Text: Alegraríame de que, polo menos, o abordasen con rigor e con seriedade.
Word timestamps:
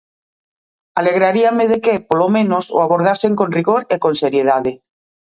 Alegraríame 0.99 1.65
de 1.71 1.77
que, 1.83 2.03
polo 2.09 2.27
menos, 2.35 2.65
o 2.75 2.77
abordasen 2.85 3.33
con 3.39 3.53
rigor 3.57 3.81
e 3.93 3.95
con 4.03 4.13
seriedade. 4.23 4.71